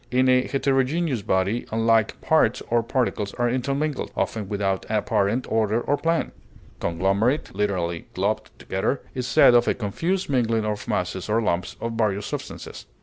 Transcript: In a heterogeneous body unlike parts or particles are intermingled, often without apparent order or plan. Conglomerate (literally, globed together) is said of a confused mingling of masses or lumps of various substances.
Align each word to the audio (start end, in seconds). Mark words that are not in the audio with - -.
In 0.09 0.27
a 0.29 0.47
heterogeneous 0.47 1.21
body 1.21 1.67
unlike 1.71 2.19
parts 2.21 2.63
or 2.71 2.81
particles 2.81 3.35
are 3.35 3.47
intermingled, 3.47 4.09
often 4.17 4.49
without 4.49 4.83
apparent 4.89 5.45
order 5.47 5.79
or 5.79 5.95
plan. 5.95 6.31
Conglomerate 6.79 7.53
(literally, 7.53 8.07
globed 8.15 8.49
together) 8.57 9.01
is 9.13 9.27
said 9.27 9.53
of 9.53 9.67
a 9.67 9.75
confused 9.75 10.27
mingling 10.27 10.65
of 10.65 10.87
masses 10.87 11.29
or 11.29 11.39
lumps 11.39 11.75
of 11.79 11.91
various 11.93 12.25
substances. 12.25 12.87